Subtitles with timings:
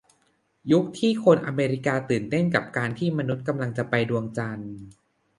[0.71, 4.71] ยุคที่คนอเมริกาตื่นเต้นกับการที่มนุษย์กำลังจะไปดวงจันทร์